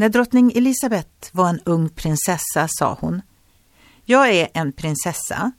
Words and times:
När 0.00 0.08
drottning 0.08 0.52
Elisabet 0.54 1.30
var 1.32 1.48
en 1.48 1.60
ung 1.64 1.88
prinsessa 1.88 2.68
sa 2.68 2.98
hon 3.00 3.22
Jag 4.04 4.30
är 4.30 4.48
en 4.54 4.72
prinsessa 4.72 5.52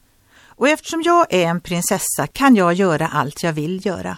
och 0.45 0.69
eftersom 0.69 1.01
jag 1.01 1.33
är 1.33 1.45
en 1.47 1.61
prinsessa 1.61 2.27
kan 2.27 2.55
jag 2.55 2.73
göra 2.73 3.07
allt 3.07 3.43
jag 3.43 3.53
vill 3.53 3.85
göra. 3.85 4.17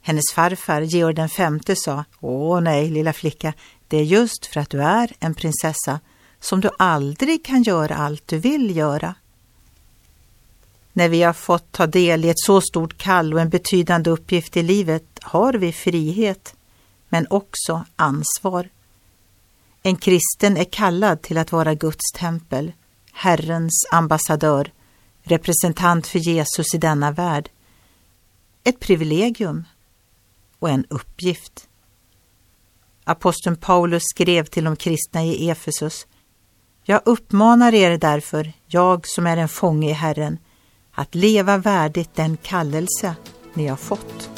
Hennes 0.00 0.24
farfar 0.34 0.80
Georg 0.80 1.14
den 1.14 1.28
femte 1.28 1.76
sa 1.76 2.04
Åh 2.20 2.60
nej, 2.60 2.90
lilla 2.90 3.12
flicka, 3.12 3.52
det 3.88 3.96
är 3.96 4.02
just 4.02 4.46
för 4.46 4.60
att 4.60 4.70
du 4.70 4.82
är 4.82 5.12
en 5.18 5.34
prinsessa 5.34 6.00
som 6.40 6.60
du 6.60 6.70
aldrig 6.78 7.44
kan 7.44 7.62
göra 7.62 7.96
allt 7.96 8.28
du 8.28 8.38
vill 8.38 8.76
göra. 8.76 9.14
När 10.92 11.08
vi 11.08 11.22
har 11.22 11.32
fått 11.32 11.72
ta 11.72 11.86
del 11.86 12.24
i 12.24 12.28
ett 12.28 12.40
så 12.40 12.60
stort 12.60 12.98
kall 12.98 13.34
och 13.34 13.40
en 13.40 13.50
betydande 13.50 14.10
uppgift 14.10 14.56
i 14.56 14.62
livet 14.62 15.18
har 15.22 15.52
vi 15.52 15.72
frihet, 15.72 16.54
men 17.08 17.26
också 17.30 17.84
ansvar. 17.96 18.68
En 19.82 19.96
kristen 19.96 20.56
är 20.56 20.64
kallad 20.64 21.22
till 21.22 21.38
att 21.38 21.52
vara 21.52 21.74
Guds 21.74 22.12
tempel, 22.14 22.72
Herrens 23.12 23.86
ambassadör, 23.92 24.72
representant 25.22 26.06
för 26.06 26.18
Jesus 26.18 26.74
i 26.74 26.78
denna 26.78 27.10
värld. 27.10 27.50
Ett 28.64 28.80
privilegium 28.80 29.64
och 30.58 30.70
en 30.70 30.84
uppgift. 30.90 31.68
Aposteln 33.04 33.56
Paulus 33.56 34.02
skrev 34.14 34.44
till 34.44 34.64
de 34.64 34.76
kristna 34.76 35.24
i 35.24 35.50
Efesus. 35.50 36.06
Jag 36.84 37.02
uppmanar 37.04 37.74
er 37.74 37.98
därför, 37.98 38.52
jag 38.66 39.08
som 39.08 39.26
är 39.26 39.36
en 39.36 39.48
fånge 39.48 39.90
i 39.90 39.92
Herren, 39.92 40.38
att 40.92 41.14
leva 41.14 41.58
värdigt 41.58 42.14
den 42.14 42.36
kallelse 42.36 43.14
ni 43.54 43.66
har 43.66 43.76
fått. 43.76 44.37